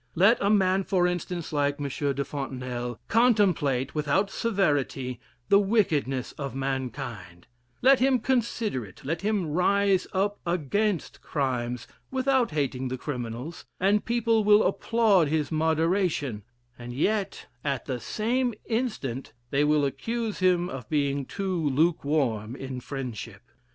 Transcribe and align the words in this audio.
Let 0.15 0.41
a 0.41 0.49
man, 0.49 0.83
for 0.83 1.05
instance, 1.05 1.53
like 1.53 1.79
M. 1.79 1.87
de 1.87 2.25
Fontenelle, 2.25 2.99
contemplate, 3.07 3.93
without 3.93 4.31
severity, 4.31 5.19
the 5.49 5.59
wickedness 5.59 6.31
of 6.39 6.55
mankind; 6.55 7.45
let 7.83 7.99
him 7.99 8.17
consider 8.17 8.83
it, 8.83 9.05
let 9.05 9.21
him 9.21 9.45
rise 9.51 10.07
up 10.11 10.39
against 10.43 11.21
crimes 11.21 11.85
without 12.09 12.49
hating 12.49 12.87
the 12.87 12.97
criminals, 12.97 13.63
and 13.79 14.03
people 14.03 14.43
will 14.43 14.63
applaud 14.63 15.27
his 15.27 15.51
moderation; 15.51 16.41
and 16.79 16.93
yet, 16.93 17.45
at 17.63 17.85
the 17.85 17.99
same 17.99 18.55
instant, 18.65 19.33
they 19.51 19.63
will 19.63 19.85
accuse 19.85 20.39
him 20.39 20.67
of 20.67 20.89
being 20.89 21.25
too 21.27 21.69
lukewarm 21.69 22.55
in 22.55 22.79
friendship. 22.79 23.43